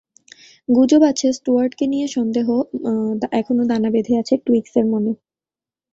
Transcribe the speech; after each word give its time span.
গুজব 0.69 1.01
আছে, 1.11 1.27
স্টুয়ার্টকে 1.37 1.85
নিয়ে 1.87 2.07
সন্দেহ 2.07 2.47
এখনো 3.39 3.63
দানা 3.71 3.89
বেঁধে 3.93 4.13
আছে 4.21 4.33
টুইগসের 4.45 4.85
মনে। 4.91 5.11